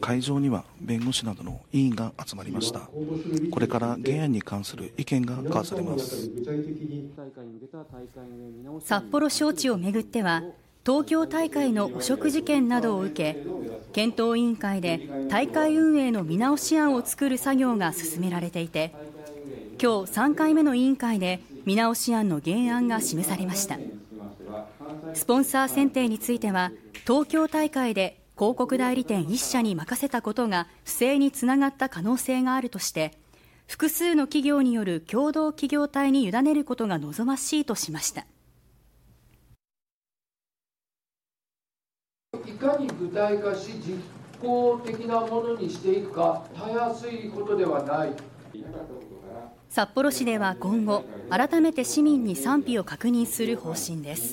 [0.00, 2.80] 会場には弁護士などの委員が集まりました。
[3.50, 6.30] これから原案に関する意見が交わされます。
[8.80, 10.42] 札幌招致をめぐっては
[10.84, 13.42] 東京大会の汚職事件などを受け
[13.92, 18.92] 検討委員会で大会運営の見直し案を作る作業が進められていて
[19.82, 23.78] 今日3回目の委員会で見直し案の原案が示されました。
[25.14, 26.72] スポンサー選定については
[27.06, 33.12] 東京大会で広告代理店1社に任せたことが不正につながった可能性があるとして
[33.68, 38.26] 複数の企業による共同企業体に委ねることが望ましいとしました。
[42.46, 43.98] いかに具体化し実
[44.42, 48.12] 効的なものにしていくかたやすいことではない。
[49.70, 54.32] 札幌市では今後改めて市民に賛否を確認する方針です